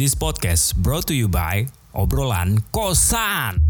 [0.00, 3.60] This podcast brought to you by Obrolan Kosan.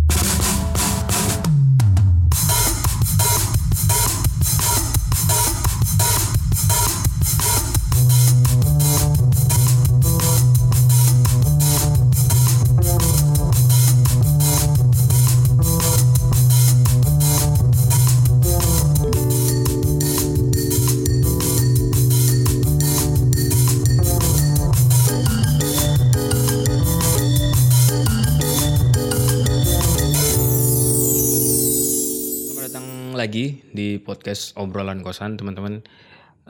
[32.71, 35.83] Datang lagi di podcast obrolan kosan teman-teman.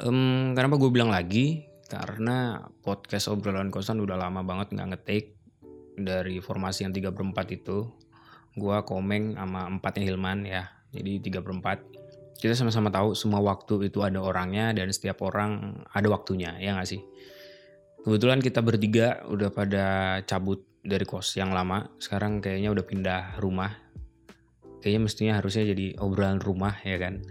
[0.05, 1.65] Em, kenapa gue bilang lagi?
[1.89, 5.41] Karena podcast obrolan kosan udah lama banget nggak ngetik
[5.97, 7.89] dari formasi yang 3 per 4 itu.
[8.53, 10.69] Gua komeng sama empatnya Hilman ya.
[10.93, 12.37] Jadi 3 per 4.
[12.37, 16.85] Kita sama-sama tahu semua waktu itu ada orangnya dan setiap orang ada waktunya, ya nggak
[17.01, 17.01] sih?
[18.05, 21.89] Kebetulan kita bertiga udah pada cabut dari kos yang lama.
[21.97, 23.73] Sekarang kayaknya udah pindah rumah
[24.81, 27.23] kayaknya mestinya harusnya jadi obrolan rumah ya kan?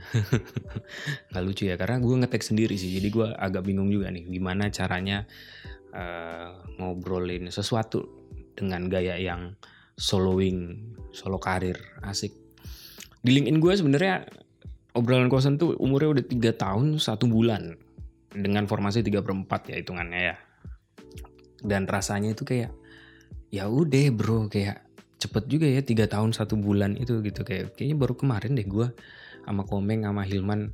[1.33, 4.69] Nggak lucu ya karena gue ngetek sendiri sih jadi gue agak bingung juga nih gimana
[4.69, 5.25] caranya
[5.91, 8.05] eh, ngobrolin sesuatu
[8.53, 9.57] dengan gaya yang
[9.99, 10.79] soloing
[11.11, 12.31] solo karir asik.
[13.19, 14.23] Di LinkedIn gue sebenarnya
[14.95, 17.75] obrolan kosan tuh umurnya udah tiga tahun satu bulan
[18.31, 20.35] dengan formasi 3 per 4 ya hitungannya ya.
[21.59, 22.71] Dan rasanya itu kayak
[23.49, 24.85] ya udah bro kayak
[25.19, 27.43] cepet juga ya tiga tahun satu bulan itu gitu.
[27.43, 28.87] Kayak kayaknya baru kemarin deh gue
[29.43, 30.71] sama Komeng sama Hilman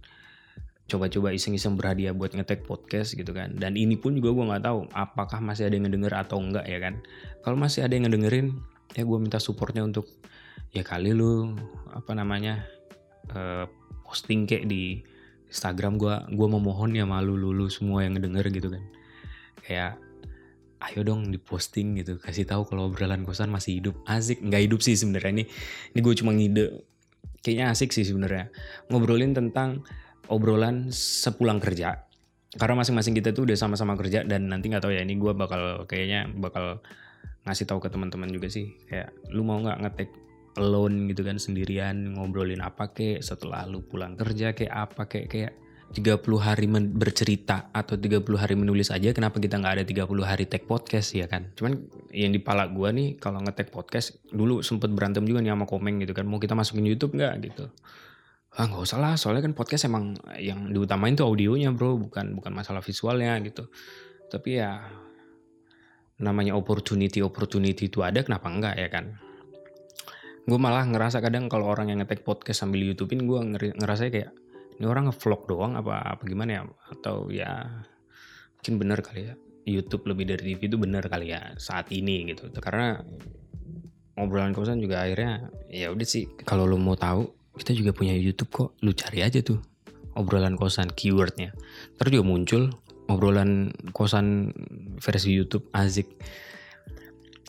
[0.86, 3.58] coba-coba iseng-iseng berhadiah buat ngetek podcast gitu kan.
[3.58, 6.78] Dan ini pun juga gue nggak tahu apakah masih ada yang ngedenger atau enggak ya
[6.78, 7.02] kan.
[7.42, 8.54] Kalau masih ada yang ngedengerin
[8.94, 10.06] ya gue minta supportnya untuk
[10.72, 11.58] ya kali lu
[11.90, 12.62] apa namanya
[13.34, 13.66] eh,
[14.06, 15.02] posting kayak di
[15.50, 18.84] Instagram gue gue memohon ya malu lulu semua yang ngedenger gitu kan.
[19.66, 19.92] Kayak
[20.92, 22.18] ayo dong diposting gitu.
[22.22, 23.96] Kasih tahu kalau obrolan kosan masih hidup.
[24.06, 24.42] Asik.
[24.42, 25.32] Nggak hidup sih sebenarnya.
[25.42, 25.44] Ini
[25.96, 26.66] ini gue cuma ngide.
[27.42, 28.50] Kayaknya asik sih sebenarnya.
[28.90, 29.86] Ngobrolin tentang
[30.30, 32.06] obrolan sepulang kerja.
[32.56, 35.84] Karena masing-masing kita tuh udah sama-sama kerja dan nanti nggak tahu ya ini gue bakal
[35.86, 36.80] kayaknya bakal
[37.46, 38.74] ngasih tahu ke teman-teman juga sih.
[38.88, 40.10] Kayak lu mau nggak ngetek
[40.56, 45.54] alone gitu kan sendirian ngobrolin apa kek setelah lu pulang kerja kayak apa kayak kayak
[45.94, 50.66] 30 hari bercerita atau 30 hari menulis aja kenapa kita nggak ada 30 hari tag
[50.66, 51.54] podcast ya kan?
[51.54, 55.70] Cuman yang di pala gua nih kalau ngetek podcast dulu sempet berantem juga nih sama
[55.70, 56.26] komeng gitu kan.
[56.26, 57.70] Mau kita masukin YouTube nggak gitu?
[58.56, 61.96] Ah nggak usah lah soalnya kan podcast emang yang diutamain tuh audionya bro.
[62.02, 63.70] Bukan bukan masalah visualnya gitu.
[64.28, 64.84] Tapi ya
[66.20, 69.16] namanya opportunity opportunity itu ada kenapa enggak ya kan?
[70.46, 73.40] Gue malah ngerasa kadang kalau orang yang ngetek podcast sambil YouTubein gue
[73.82, 74.45] ngerasa kayak
[74.76, 76.62] ini orang ngevlog doang apa apa gimana ya?
[76.92, 77.64] Atau ya
[78.60, 79.36] mungkin bener kali ya.
[79.66, 82.52] YouTube lebih dari TV itu bener kali ya saat ini gitu.
[82.62, 83.02] Karena
[84.16, 87.26] ngobrolan kosan juga akhirnya ya udah sih kalau lo mau tahu
[87.58, 88.70] kita juga punya YouTube kok.
[88.84, 89.64] Lu cari aja tuh
[90.16, 91.56] obrolan kosan keywordnya.
[91.98, 92.72] Terus juga muncul
[93.08, 94.52] obrolan kosan
[95.00, 96.10] versi YouTube asik.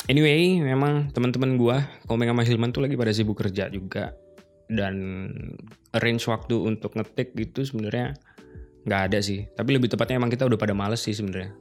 [0.06, 4.14] Anyway, memang teman-teman gua, Komeng sama Hilman tuh lagi pada sibuk kerja juga
[4.66, 4.94] dan
[5.94, 8.18] range waktu untuk ngetik gitu sebenarnya
[8.86, 9.46] nggak ada sih.
[9.54, 11.54] Tapi lebih tepatnya emang kita udah pada males sih sebenarnya.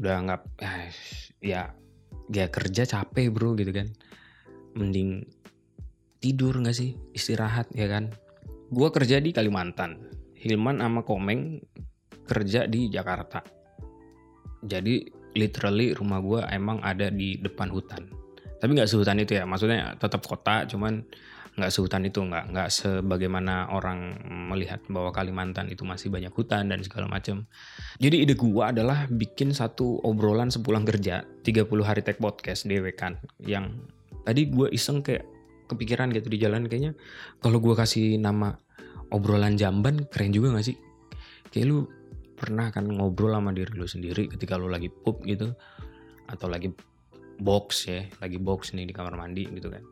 [0.00, 0.88] Udah nggak, eh,
[1.40, 1.72] ya,
[2.32, 3.88] ya kerja capek bro gitu kan.
[4.76, 5.24] Mending
[6.20, 8.12] tidur nggak sih, istirahat ya kan.
[8.70, 11.58] Gua kerja di Kalimantan, Hilman sama Komeng
[12.28, 13.42] kerja di Jakarta.
[14.60, 18.10] Jadi literally rumah gue emang ada di depan hutan
[18.60, 21.00] tapi nggak sehutan itu ya maksudnya tetap kota cuman
[21.58, 24.18] nggak sehutan itu nggak nggak sebagaimana orang
[24.50, 27.46] melihat bahwa Kalimantan itu masih banyak hutan dan segala macam
[27.98, 33.18] jadi ide gue adalah bikin satu obrolan sepulang kerja 30 hari tag podcast dewe kan
[33.42, 33.82] yang
[34.22, 35.26] tadi gue iseng kayak
[35.70, 36.98] kepikiran gitu di jalan kayaknya.
[37.38, 38.58] Kalau gue kasih nama
[39.14, 40.76] obrolan jamban keren juga gak sih?
[41.54, 41.78] Kayak lu
[42.34, 45.52] pernah kan ngobrol sama diri lu sendiri ketika lu lagi pup gitu
[46.24, 46.72] atau lagi
[47.36, 49.84] box ya lagi box nih di kamar mandi gitu kan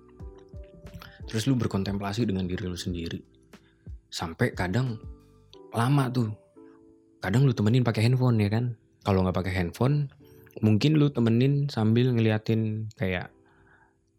[1.28, 3.20] terus lu berkontemplasi dengan diri lu sendiri.
[4.08, 4.96] Sampai kadang
[5.76, 6.32] lama tuh.
[7.20, 8.72] Kadang lu temenin pakai handphone ya kan?
[9.04, 10.08] Kalau nggak pakai handphone
[10.58, 13.30] mungkin lu temenin sambil ngeliatin kayak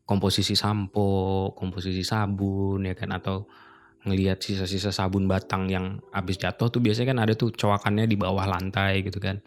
[0.08, 3.10] komposisi sampo komposisi sabun ya kan?
[3.10, 3.50] Atau
[4.06, 8.46] ngelihat sisa-sisa sabun batang yang habis jatuh tuh biasanya kan ada tuh coakannya di bawah
[8.46, 9.42] lantai gitu kan.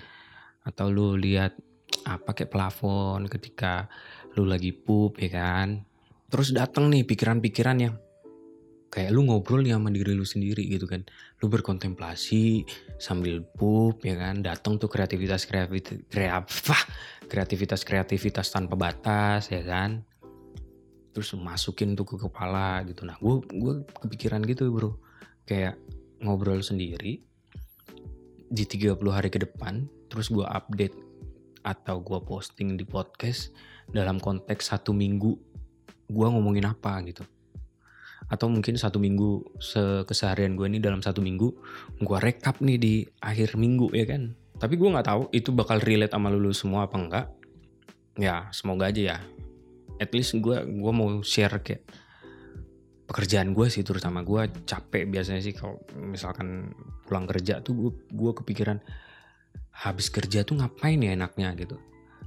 [0.66, 1.54] Atau lu lihat
[2.02, 3.86] apa kayak plafon ketika
[4.34, 5.84] lu lagi pup ya kan
[6.32, 7.94] terus datang nih pikiran-pikiran yang
[8.88, 11.04] kayak lu ngobrol nih sama diri lu sendiri gitu kan.
[11.44, 12.64] Lu berkontemplasi
[12.96, 14.40] sambil pup ya kan.
[14.40, 16.00] Datang tuh kreativitas kreativitas
[17.32, 20.04] kreativitas kreativitas tanpa batas ya kan.
[21.12, 23.04] Terus masukin tuh ke kepala gitu.
[23.04, 24.96] Nah gue gue kepikiran gitu bro.
[25.44, 25.76] Kayak
[26.24, 27.20] ngobrol sendiri
[28.52, 30.92] di 30 hari ke depan terus gue update
[31.64, 33.48] atau gue posting di podcast
[33.88, 35.51] dalam konteks satu minggu
[36.12, 37.24] gue ngomongin apa gitu.
[38.28, 39.58] Atau mungkin satu minggu
[40.04, 41.48] keseharian gue ini dalam satu minggu
[42.00, 42.94] gue rekap nih di
[43.24, 44.36] akhir minggu ya kan?
[44.60, 47.26] Tapi gue nggak tahu itu bakal relate sama lulu semua apa enggak.
[48.20, 49.18] Ya semoga aja ya.
[49.96, 51.82] At least gue gue mau share kayak
[53.12, 56.72] pekerjaan gue sih terutama gue capek biasanya sih kalau misalkan
[57.04, 58.80] pulang kerja tuh gue gue kepikiran
[59.72, 61.76] habis kerja tuh ngapain ya enaknya gitu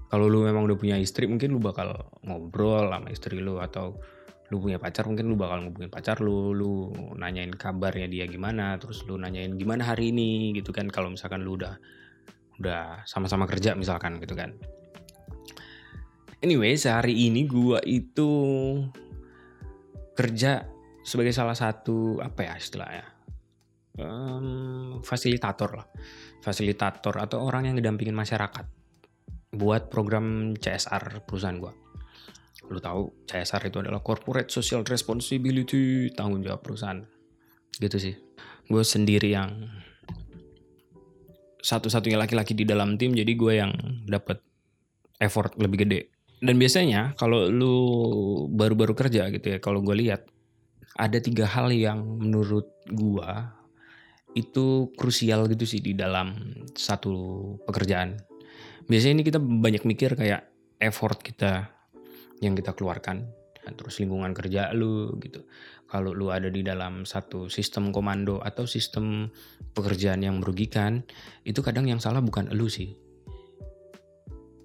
[0.10, 3.98] kalau lu memang udah punya istri mungkin lu bakal ngobrol sama istri lu atau
[4.54, 9.02] lu punya pacar mungkin lu bakal ngubungin pacar lu lu nanyain kabarnya dia gimana terus
[9.10, 10.86] lu nanyain gimana hari ini gitu kan.
[10.94, 11.82] Kalau misalkan lu udah
[12.62, 14.54] udah sama-sama kerja misalkan gitu kan.
[16.46, 18.30] Anyway sehari ini gua itu
[20.14, 20.70] kerja
[21.02, 23.06] sebagai salah satu apa ya istilahnya
[23.98, 25.88] um, fasilitator lah.
[26.46, 28.85] Fasilitator atau orang yang ngedampingin masyarakat
[29.56, 31.74] buat program CSR perusahaan gua.
[32.70, 37.02] Lu tahu CSR itu adalah corporate social responsibility tanggung jawab perusahaan.
[37.78, 38.16] Gitu sih.
[38.66, 39.70] Gue sendiri yang
[41.62, 43.74] satu-satunya laki-laki di dalam tim jadi gue yang
[44.10, 44.42] dapat
[45.22, 46.02] effort lebih gede.
[46.42, 47.76] Dan biasanya kalau lu
[48.54, 50.26] baru-baru kerja gitu ya kalau gue lihat
[50.96, 53.30] ada tiga hal yang menurut gue
[54.36, 56.36] itu krusial gitu sih di dalam
[56.76, 58.20] satu pekerjaan
[58.86, 60.46] biasanya ini kita banyak mikir kayak
[60.80, 61.70] effort kita
[62.44, 63.26] yang kita keluarkan.
[63.66, 65.42] Terus lingkungan kerja lu gitu.
[65.90, 69.30] Kalau lu ada di dalam satu sistem komando atau sistem
[69.74, 71.02] pekerjaan yang merugikan
[71.42, 72.94] itu kadang yang salah bukan lu sih.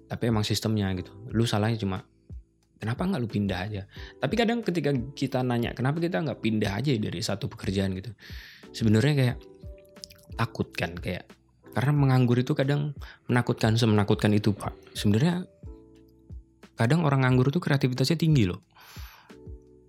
[0.05, 1.09] Tapi emang sistemnya gitu.
[1.33, 2.05] Lu salahnya cuma
[2.77, 3.81] kenapa nggak lu pindah aja?
[4.21, 7.97] Tapi kadang ketika kita nanya kenapa kita nggak pindah aja dari satu pekerjaan?
[7.97, 8.13] gitu.
[8.69, 9.37] Sebenarnya kayak
[10.37, 11.25] takut kan kayak
[11.71, 12.95] karena menganggur itu kadang
[13.31, 14.75] menakutkan semenakutkan itu pak.
[14.95, 15.47] Sebenarnya
[16.75, 18.63] kadang orang nganggur tuh kreativitasnya tinggi loh.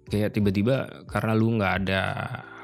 [0.07, 2.03] Kayak tiba-tiba karena lu nggak ada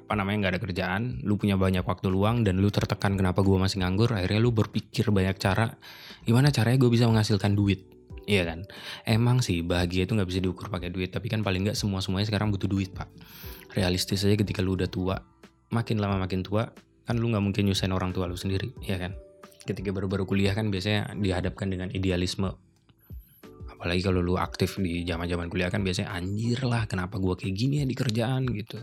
[0.09, 3.61] apa namanya nggak ada kerjaan lu punya banyak waktu luang dan lu tertekan kenapa gue
[3.61, 5.77] masih nganggur akhirnya lu berpikir banyak cara
[6.25, 7.85] gimana caranya gue bisa menghasilkan duit.
[8.29, 8.61] Iya kan,
[9.09, 12.29] emang sih bahagia itu nggak bisa diukur pakai duit, tapi kan paling nggak semua semuanya
[12.29, 13.09] sekarang butuh duit pak.
[13.73, 15.17] Realistis aja ketika lu udah tua,
[15.73, 16.69] makin lama makin tua,
[17.09, 19.17] kan lu nggak mungkin nyusahin orang tua lu sendiri, ya kan?
[19.65, 22.53] Ketika baru-baru kuliah kan biasanya dihadapkan dengan idealisme.
[23.73, 27.57] Apalagi kalau lu aktif di zaman zaman kuliah kan biasanya anjir lah kenapa gua kayak
[27.57, 28.45] gini ya di kerjaan?
[28.53, 28.77] gitu.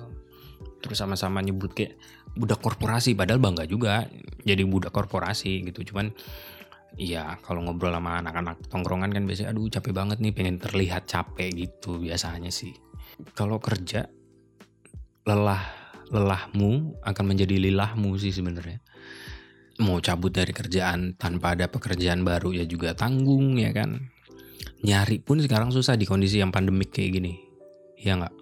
[0.81, 2.01] Terus sama-sama nyebut kayak
[2.33, 4.09] budak korporasi padahal bangga juga
[4.41, 5.93] jadi budak korporasi gitu.
[5.93, 6.09] Cuman
[6.95, 11.51] Iya, kalau ngobrol sama anak-anak tongkrongan kan biasanya aduh capek banget nih pengen terlihat capek
[11.51, 12.71] gitu biasanya sih.
[13.35, 14.07] Kalau kerja
[15.27, 18.81] lelah lelahmu akan menjadi lilahmu sih sebenarnya.
[19.81, 23.99] Mau cabut dari kerjaan tanpa ada pekerjaan baru ya juga tanggung ya kan?
[24.85, 27.33] Nyari pun sekarang susah di kondisi yang pandemik kayak gini.
[27.99, 28.35] Ya nggak?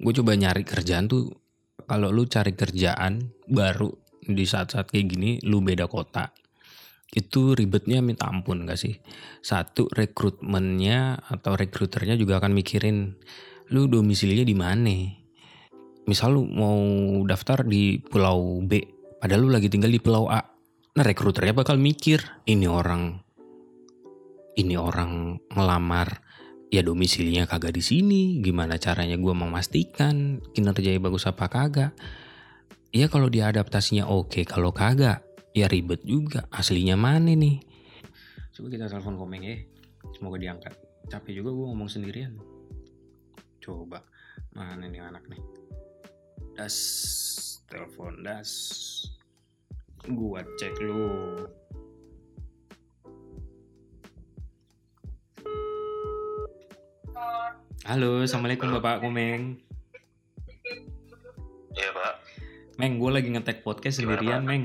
[0.00, 1.28] Gue coba nyari kerjaan tuh
[1.84, 3.92] kalau lu cari kerjaan baru
[4.24, 6.32] di saat-saat kayak gini lu beda kota.
[7.14, 8.98] Itu ribetnya minta ampun gak sih?
[9.38, 13.14] Satu rekrutmennya atau rekruternya juga akan mikirin
[13.70, 15.23] lu domisilinya di mana
[16.04, 16.76] misal lu mau
[17.24, 18.80] daftar di pulau B
[19.20, 20.40] padahal lu lagi tinggal di pulau A.
[20.94, 23.18] Nah rekruternya bakal mikir ini orang
[24.54, 26.22] ini orang ngelamar
[26.70, 31.92] ya domisilinya kagak di sini gimana caranya gue memastikan kinerjanya bagus apa kagak?
[32.94, 35.24] Ya kalau dia adaptasinya oke kalau kagak
[35.56, 37.58] ya ribet juga aslinya mana nih?
[38.54, 39.56] Coba kita telepon komeng ya
[40.14, 40.74] semoga diangkat.
[41.10, 42.38] Capek juga gue ngomong sendirian.
[43.58, 44.06] Coba
[44.54, 45.53] mana nih anak nih
[46.54, 46.76] das
[47.66, 48.50] telepon das
[50.06, 51.10] gua cek lu
[57.84, 59.60] Halo, assalamualaikum Bapak Komeng.
[61.76, 62.14] Iya Pak.
[62.80, 64.48] Meng, gue lagi ngetek podcast sendirian, Pak?
[64.48, 64.64] Meng.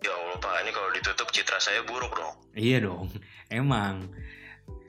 [0.00, 2.32] Ya Allah Pak, ini kalau ditutup citra saya buruk dong.
[2.56, 3.12] Iya dong,
[3.52, 4.08] emang.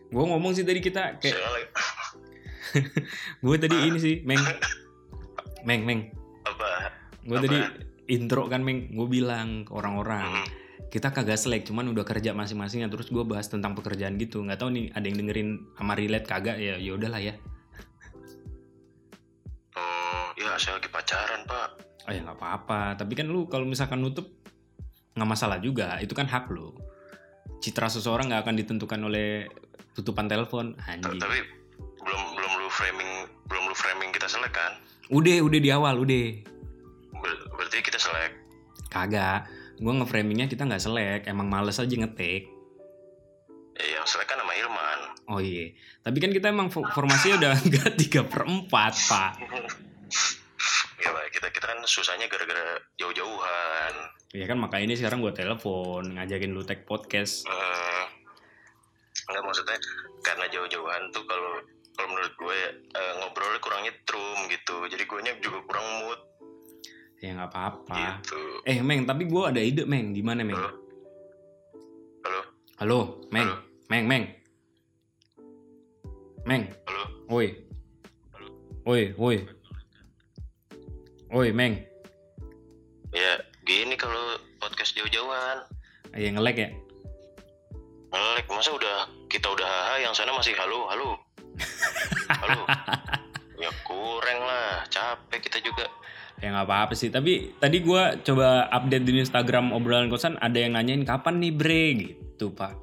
[0.08, 1.36] Gue ngomong sih tadi kita kayak
[3.46, 4.42] gue tadi ini sih, Meng.
[5.66, 6.02] Meng, Meng.
[6.48, 6.94] apa?
[7.26, 7.46] Gue Apa?
[7.46, 7.60] tadi
[8.10, 8.94] intro kan, Meng.
[8.94, 10.44] Gue bilang ke orang-orang.
[10.44, 10.48] Hmm.
[10.90, 12.90] Kita kagak selek, cuman udah kerja masing-masingnya.
[12.90, 14.42] Terus gue bahas tentang pekerjaan gitu.
[14.42, 16.82] Nggak tahu nih ada yang dengerin sama relate kagak ya.
[16.82, 17.38] Ya udahlah ya.
[20.60, 21.70] saya lagi pacaran pak.
[22.06, 23.00] Oh ya nggak apa-apa.
[23.00, 24.28] Tapi kan lu kalau misalkan nutup
[25.16, 25.96] nggak masalah juga.
[26.04, 26.76] Itu kan hak lu.
[27.64, 29.48] Citra seseorang nggak akan ditentukan oleh
[29.96, 30.76] tutupan telepon.
[30.84, 31.16] Anjing.
[31.16, 31.40] Tapi
[32.80, 33.12] framing
[33.46, 34.80] belum lu framing kita selek kan?
[35.12, 36.24] Udah, udah di awal, udah.
[37.14, 38.32] Ber- berarti kita selek.
[38.88, 39.52] Kagak.
[39.76, 41.22] Gue nge-framingnya kita nggak selek.
[41.26, 42.48] Emang males aja ngetik.
[43.76, 45.00] Ya, yang selek kan nama Ilman.
[45.28, 45.72] Oh iya.
[46.00, 49.32] Tapi kan kita emang fo- formasinya udah nggak tiga per empat, Pak.
[51.00, 53.94] Ya pak, kita kita kan susahnya gara-gara jauh-jauhan.
[54.36, 57.48] Ya kan makanya ini sekarang gue telepon ngajakin lu tag podcast.
[57.48, 58.04] Eh,
[59.32, 59.80] Enggak maksudnya
[60.20, 61.64] karena jauh-jauhan tuh kalau
[62.00, 62.60] kalau menurut gue
[62.96, 64.88] eh, ngobrolnya kurang nyetrum gitu.
[64.88, 66.20] Jadi gue juga kurang mood
[67.20, 68.24] Ya nggak apa-apa.
[68.24, 68.64] gitu.
[68.64, 70.16] Eh, Meng, tapi gue ada ide, Meng.
[70.16, 70.56] Gimana, Meng?
[70.56, 70.72] Halo?
[72.24, 72.42] Halo?
[72.80, 73.44] Halo, Meng.
[73.52, 73.60] Halo?
[73.92, 74.26] Meng, Meng.
[76.48, 76.64] Meng.
[76.88, 77.04] Halo?
[77.28, 77.48] Oi.
[78.88, 79.38] Oi, oi.
[81.36, 81.84] Oi, Meng.
[83.12, 85.68] Ya gini kalau podcast jauh-jauhan.
[86.16, 86.70] Ya ngelek ya?
[88.16, 91.20] Ngelek masa udah kita udah haha yang sana masih halo halo
[92.50, 92.64] halo
[93.64, 95.86] ya kurang lah capek kita juga
[96.40, 97.12] Ya nggak apa-apa sih.
[97.12, 101.86] Tapi tadi gua coba update di Instagram obrolan kosan ada yang nanyain kapan nih bre
[102.00, 102.80] gitu pak.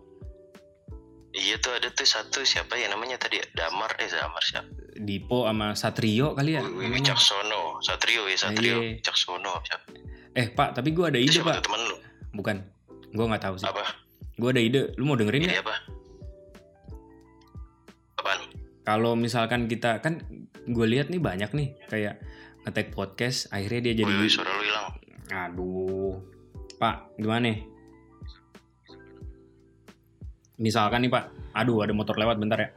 [1.33, 5.73] iya tuh ada tuh satu siapa ya namanya tadi Damar eh Damar siapa Dipo sama
[5.73, 6.65] Satrio kali ya.
[7.03, 9.01] Caksono Satrio ya Satrio Iya.
[9.01, 9.89] Caksono siapa
[10.33, 11.65] Eh pak, tapi gua ada ide pak.
[11.65, 11.97] temen lu
[12.33, 12.57] Bukan.
[13.13, 13.65] Gua nggak tahu sih.
[13.65, 13.89] apa
[14.37, 14.93] Gua ada ide.
[14.97, 15.65] Lu mau dengerin ini nggak?
[15.65, 15.75] apa
[18.87, 20.23] Kalau misalkan kita kan
[20.62, 22.23] gue lihat nih banyak nih kayak
[22.62, 24.87] ngetek podcast akhirnya dia jadi wih, suara lu hilang
[25.26, 26.14] Aduh.
[26.78, 27.59] Pak, gimana nih?
[30.57, 32.71] Misalkan nih Pak, aduh ada motor lewat bentar ya.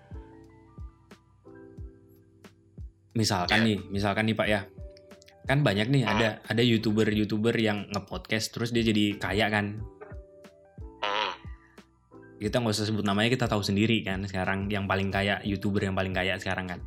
[3.14, 3.66] Misalkan Ya.
[3.70, 4.62] nih, misalkan nih Pak ya.
[5.46, 6.14] Kan banyak nih Hmm.
[6.16, 9.82] ada ada YouTuber-YouTuber yang nge-podcast terus dia jadi kaya kan.
[12.40, 15.94] Kita nggak usah sebut namanya, kita tahu sendiri kan sekarang yang paling kaya, YouTuber yang
[15.94, 16.80] paling kaya sekarang kan.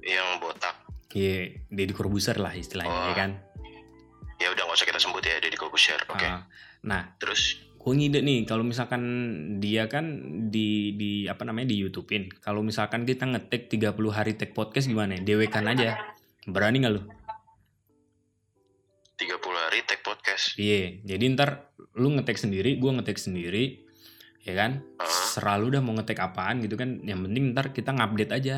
[0.00, 0.74] yang botak
[1.10, 3.06] Iya, Deddy Corbuzier lah istilahnya Oh.
[3.06, 3.30] ya kan.
[4.36, 6.48] ya udah nggak usah kita sebut ya Deddy Corbuzier oke Ah,
[6.80, 9.02] nah, terus gue ngide nih kalau misalkan
[9.56, 10.04] dia kan
[10.48, 12.28] di di apa namanya di YouTubein.
[12.38, 15.16] Kalau misalkan kita ngetek 30 hari tag podcast gimana?
[15.16, 16.00] Dewekan aja.
[16.44, 17.02] Berani nggak lu?
[19.16, 21.04] 30 hari tag podcast Iya.
[21.06, 23.84] Jadi ntar lu ngetek sendiri, gue ngetek sendiri,
[24.44, 24.84] ya kan?
[25.34, 27.00] Selalu udah mau ngetek apaan gitu kan?
[27.04, 28.56] Yang penting ntar kita ngupdate aja.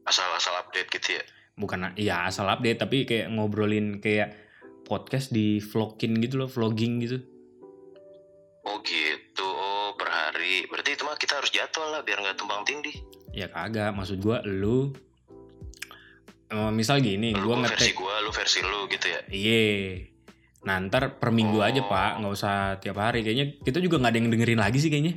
[0.00, 1.24] asal-asal update gitu ya
[1.54, 4.34] Bukan ya asal update tapi kayak ngobrolin kayak
[4.90, 7.22] podcast di vlogin gitu loh, vlogging gitu.
[8.66, 10.66] Oh gitu, oh per hari.
[10.66, 12.98] Berarti itu mah kita harus jadwal lah biar nggak tumpang tindih.
[13.30, 14.90] Ya kagak, maksud gua lu
[16.50, 19.20] eh, misal gini, Lu gua gua versi ngetek gua, lu versi lu gitu ya.
[19.30, 19.62] Iya.
[20.60, 21.64] Nah ntar per minggu Oh.
[21.64, 23.20] aja pak, nggak usah tiap hari.
[23.20, 25.16] Kayaknya kita juga nggak ada yang dengerin lagi sih kayaknya.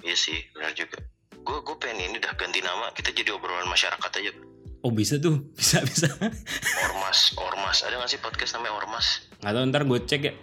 [0.00, 1.00] Iya sih, benar juga.
[1.40, 2.92] Gue gue pengen ini dah ganti nama.
[2.92, 4.32] Kita jadi obrolan masyarakat aja.
[4.80, 6.12] Oh bisa tuh, bisa bisa.
[6.84, 7.80] Ormas, ormas.
[7.80, 9.24] Ada nggak sih podcast namanya ormas?
[9.40, 10.34] Nggak tahu ntar gue cek ya.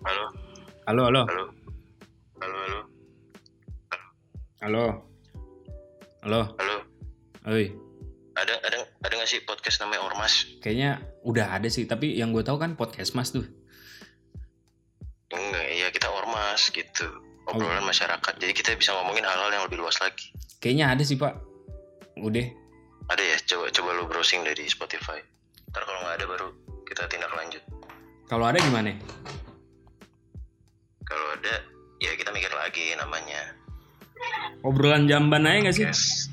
[0.00, 0.24] Halo,
[0.86, 1.44] Halo halo halo,
[2.40, 2.80] halo, halo,
[4.60, 4.84] halo
[6.24, 6.40] halo.
[6.56, 6.76] halo.
[7.46, 7.72] Oi,
[8.34, 10.44] Ada ada ada nggak sih podcast namanya ormas?
[10.60, 11.88] kayaknya udah ada sih.
[11.88, 13.48] Tapi yang gue tahu kan podcast mas tuh.
[15.32, 17.06] Enggak, ya kita ormas gitu.
[17.48, 17.56] Oh.
[17.56, 18.34] Obrolan masyarakat.
[18.36, 20.30] Jadi kita bisa ngomongin hal-hal yang lebih luas lagi.
[20.60, 21.32] Kayaknya ada sih pak.
[22.20, 22.46] Udah.
[23.08, 23.36] Ada ya?
[23.48, 25.18] Coba coba lu browsing dari Spotify.
[25.72, 26.46] Ntar kalau nggak ada baru
[26.84, 27.62] kita tindak lanjut.
[28.28, 28.94] Kalau ada gimana?
[31.02, 31.54] Kalau ada,
[31.98, 33.58] ya kita mikir lagi namanya.
[34.62, 35.86] Obrolan jamban aja nggak sih?
[35.88, 36.30] Yes.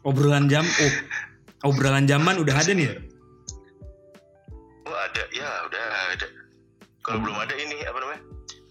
[0.00, 0.92] Obrolan jam, oh,
[1.68, 2.88] obrolan zaman udah ada nih.
[2.88, 2.96] ya?
[4.88, 5.84] Oh ada, ya udah
[6.16, 6.26] ada.
[7.04, 8.22] Kalau belum ada ini apa namanya?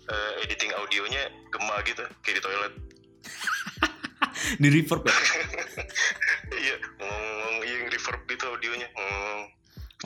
[0.09, 2.73] Eh, editing audionya gema gitu, kayak di toilet.
[4.61, 5.13] Di reverb ya?
[6.65, 8.87] iya, ngomong yang reverb gitu audionya.
[8.97, 9.39] Hmm.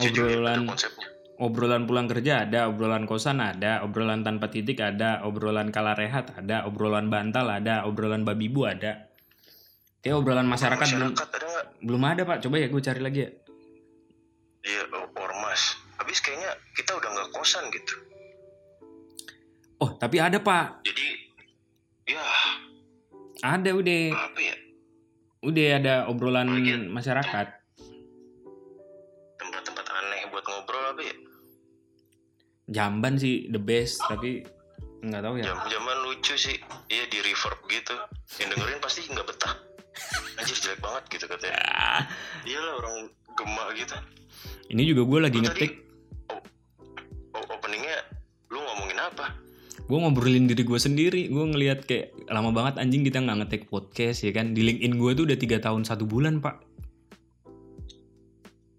[0.04, 1.08] Obrolan- ada konsepnya.
[1.34, 6.62] Obrolan pulang kerja ada, obrolan kosan ada, obrolan tanpa titik ada, obrolan kala rehat ada,
[6.62, 9.10] obrolan bantal ada, obrolan babi bu ada.
[10.04, 11.66] Kayak obrolan masyarakat, belum Masyarakat ada nggak?
[11.80, 12.38] belum ada pak.
[12.44, 13.30] Coba ya gue cari lagi ya.
[14.64, 14.82] Iya,
[15.16, 15.62] ormas.
[15.96, 17.94] Habis kayaknya kita udah nggak kosan gitu.
[19.80, 21.06] Oh tapi ada pak, Jadi,
[22.08, 22.24] ya
[23.42, 24.56] ada udah, apa ya?
[25.42, 26.88] udah ada obrolan Bagian.
[26.88, 27.46] masyarakat.
[29.36, 31.14] Tempat-tempat aneh buat ngobrol apa ya?
[32.70, 34.46] Jamban sih the best, tapi
[35.04, 36.56] nggak tahu ya Jam zaman lucu sih.
[36.88, 37.92] Iya di reverb gitu.
[38.40, 39.54] Yang dengerin pasti nggak betah.
[40.36, 41.58] Anjir jelek banget gitu katanya.
[41.70, 42.02] Ah,
[42.42, 42.96] Iyalah orang
[43.34, 43.96] gemak gitu.
[44.68, 45.72] ini juga gue lagi Lu ngetik
[47.34, 47.98] openingnya
[48.48, 49.26] lu ngomongin apa?
[49.76, 54.24] gue ngobrolin diri gue sendiri gue ngelihat kayak lama banget anjing kita nggak ngetik podcast
[54.24, 56.62] ya kan di LinkedIn gue tuh udah tiga tahun satu bulan pak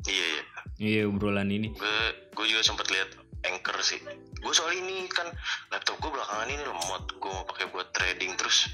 [0.05, 0.41] Iya iya.
[0.77, 1.97] iya obrolan ini Gue
[2.33, 3.09] gue juga sempat lihat
[3.43, 4.01] anchor sih.
[4.35, 5.29] Gue soal ini kan
[5.69, 7.03] laptop gue belakangan ini lemot.
[7.15, 8.65] Gue mau pakai buat trading terus.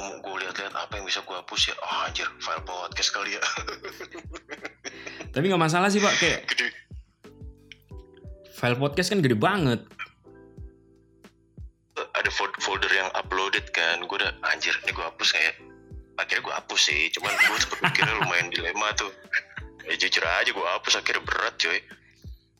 [0.00, 1.74] Mau gue lihat-lihat apa yang bisa gue hapus ya.
[1.78, 3.42] Oh anjir file podcast kali ya.
[5.36, 6.72] tapi nggak masalah sih pak kayak Gede.
[8.50, 9.80] file podcast kan gede banget
[12.16, 14.00] Ada fol- folder yang uploaded kan.
[14.04, 15.54] Gue udah anjir ini gue hapus kayak.
[16.16, 17.02] Akhirnya gue hapus sih.
[17.12, 19.12] Cuman gue mikirnya lumayan dilema tuh.
[19.84, 21.76] Ya jujur aja gue hapus akhirnya berat coy.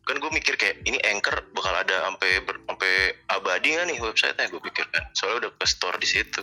[0.05, 2.93] Kan gue mikir kayak ini anchor bakal ada sampai sampai
[3.29, 5.05] abadi nggak nih websitenya gue pikir kan.
[5.13, 6.43] Soalnya udah ke store di situ.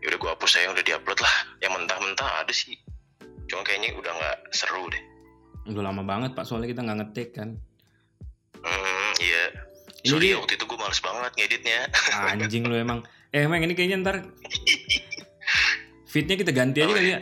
[0.00, 1.34] Ya udah gue hapus saya udah diupload lah.
[1.58, 2.76] Yang mentah-mentah ada sih.
[3.46, 5.02] Cuma kayaknya udah nggak seru deh.
[5.62, 7.54] udah lama banget pak soalnya kita nggak ngetik kan
[8.58, 9.44] Hmm, iya.
[10.00, 11.80] ini Sorry dia ya, waktu itu gue males banget ngeditnya.
[12.32, 14.16] anjing lu emang eh emang ini kayaknya ntar
[16.12, 17.20] fitnya kita ganti aja kali ya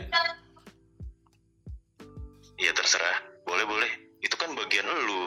[2.57, 3.17] Iya terserah.
[3.43, 3.91] Boleh boleh.
[4.19, 4.97] Itu kan bagian lu.
[5.05, 5.19] Lu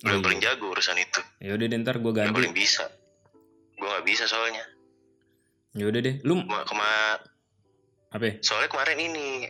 [0.00, 0.24] Oh, yang iya.
[0.24, 1.20] paling jago urusan itu.
[1.38, 2.84] ya udah ntar gue Yang paling ganti bisa.
[3.76, 4.64] Gue nggak bisa soalnya.
[5.76, 7.20] Ya udah deh lu Kema, kema-
[8.10, 8.34] apa ya?
[8.42, 9.46] soalnya kemarin ini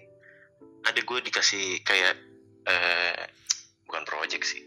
[0.85, 2.17] ada gue dikasih kayak
[2.69, 3.21] eh
[3.89, 4.63] bukan project sih.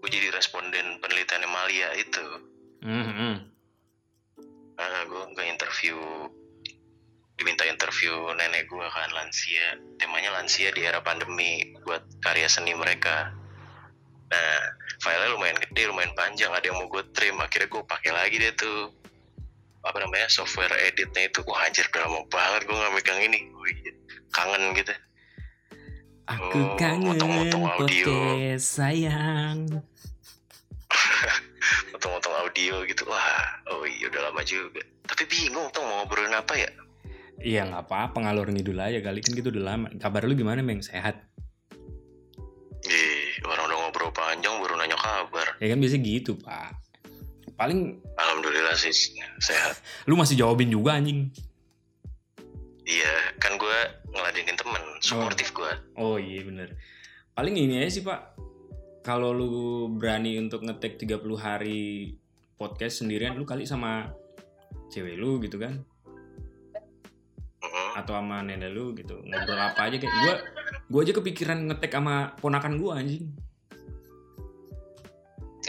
[0.00, 2.26] Gue jadi responden penelitian Malia itu.
[2.80, 3.36] Hmm, hmm.
[4.80, 5.96] Nah, gue nggak interview
[7.36, 13.32] diminta interview nenek gue kan lansia temanya lansia di era pandemi buat karya seni mereka
[14.28, 14.60] nah
[15.00, 18.52] filenya lumayan gede lumayan panjang ada yang mau gue trim akhirnya gue pakai lagi deh
[18.60, 18.92] tuh
[19.80, 23.78] apa namanya software editnya itu wah anjir udah lama banget gue nggak megang ini Wih,
[24.30, 24.92] kangen gitu
[26.28, 28.06] Aku Oh, kangen motong-motong audio.
[28.06, 29.66] podcast sayang.
[31.90, 36.54] potong-potong audio gitu wah oh iya udah lama juga tapi bingung tuh mau ngobrolin apa
[36.56, 36.70] ya
[37.40, 39.88] Iya nggak apa-apa ngalor ngidul aja kali kan gitu udah lama.
[39.96, 40.84] Kabar lu gimana Meng?
[40.84, 41.24] Sehat?
[42.84, 46.76] Ih, orang udah ngobrol panjang baru nanya kabar Ya kan biasa gitu pak.
[47.56, 47.96] Paling
[48.70, 49.74] Alhamdulillah sih sehat.
[50.06, 51.26] lu masih jawabin juga anjing.
[52.86, 53.78] Iya, kan gue
[54.10, 55.70] ngeladenin temen, suportif gue.
[55.98, 56.74] Oh iya bener.
[57.34, 58.38] Paling ini aja sih pak.
[59.02, 59.50] Kalau lu
[59.96, 62.14] berani untuk ngetek 30 hari
[62.60, 64.12] podcast sendirian lu kali sama
[64.92, 65.80] cewek lu gitu kan
[67.64, 67.96] Mm-mm.
[67.96, 70.34] atau sama nenek lu gitu ngobrol apa aja kayak gua
[70.92, 73.32] gua aja kepikiran ngetek sama ponakan gua anjing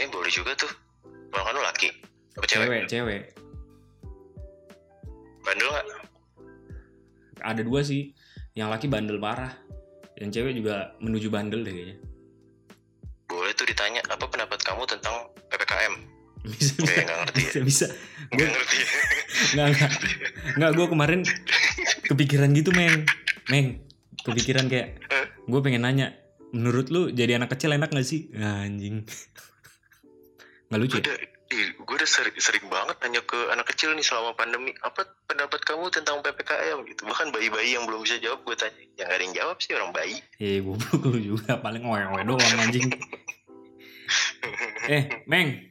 [0.00, 0.72] Eh boleh juga tuh.
[1.04, 1.88] Kalau kan lu laki,
[2.32, 2.66] apa cewek?
[2.66, 3.22] cewek cewek
[5.42, 5.86] Bandel nggak?
[7.42, 8.14] ada dua sih
[8.52, 9.50] yang laki bandel parah
[10.14, 11.96] yang cewek juga menuju bandel deh kayaknya
[13.24, 15.16] Boleh tuh ditanya apa pendapat kamu tentang
[15.48, 15.94] ppkm?
[16.44, 17.46] bisa bisa Kayak nggak ngerti ya?
[17.46, 17.86] bisa bisa
[18.30, 18.78] Nggak ngerti.
[19.52, 19.90] nggak nggak
[20.54, 21.20] nggak gue kemarin
[22.04, 23.02] kepikiran gitu meng
[23.48, 23.66] meng
[24.20, 25.02] kepikiran kayak
[25.42, 26.14] gue pengen nanya
[26.52, 29.02] menurut lu jadi anak kecil enak gak sih Nah, anjing
[30.70, 31.10] nggak lucu ya?
[32.02, 34.74] Udah, gue udah sering, sering banget nanya ke anak kecil nih selama pandemi.
[34.80, 37.06] Apa pendapat kamu tentang ppkm gitu?
[37.06, 38.74] Bahkan bayi-bayi yang belum bisa jawab gue tanya.
[38.92, 40.16] Yang gak ada yang jawab sih orang bayi.
[40.36, 42.90] eh goblok lu juga paling oe-oe doang anjing
[44.84, 45.70] eh meng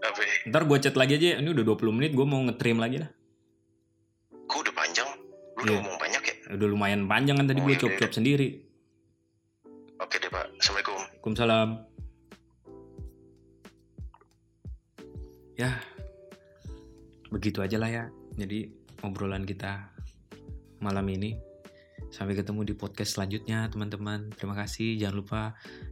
[0.00, 0.16] Apa?
[0.18, 0.32] ya?
[0.48, 3.10] ntar gue chat lagi aja ini udah 20 menit gue mau ngetrim lagi lah
[4.48, 5.04] Kok udah panjang?
[5.06, 5.76] Lu udah Iya.
[5.78, 6.34] ngomong banyak ya?
[6.50, 8.48] udah lumayan panjang kan tadi Oh, gue iya, cop-cop sendiri
[10.00, 10.48] Oke deh pak.
[10.56, 10.96] Assalamualaikum.
[10.96, 11.68] Waalaikumsalam.
[15.60, 15.76] Ya,
[17.28, 18.04] begitu aja lah ya.
[18.40, 18.72] Jadi
[19.04, 19.92] obrolan kita
[20.80, 21.36] malam ini.
[22.08, 24.32] Sampai ketemu di podcast selanjutnya teman-teman.
[24.32, 24.96] Terima kasih.
[24.96, 25.42] Jangan lupa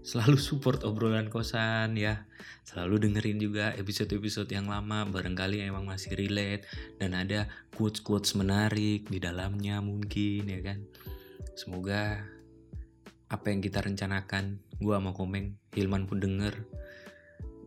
[0.01, 2.25] selalu support obrolan kosan ya.
[2.65, 5.05] Selalu dengerin juga episode-episode yang lama.
[5.05, 6.65] Barangkali emang masih relate.
[6.97, 10.81] Dan ada quotes-quotes menarik di dalamnya mungkin ya kan.
[11.61, 12.25] Semoga
[13.29, 16.57] apa yang kita rencanakan gua sama Komeng Hilman pun denger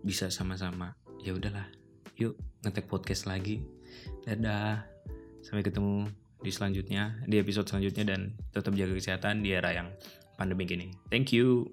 [0.01, 1.80] bisa sama-sama ya udahlah
[2.21, 3.65] yuk ngetek podcast lagi.
[4.25, 4.85] Dadah.
[5.41, 6.05] Sampai ketemu
[6.41, 9.89] di selanjutnya di episode selanjutnya dan tetap jaga kesehatan di era yang
[10.37, 10.87] pandemi gini.
[11.09, 11.69] Thank you